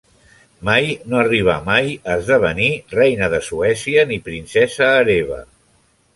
[0.69, 5.41] Mai no arribà mai a esdevenir reina de Suècia ni princesa hereva.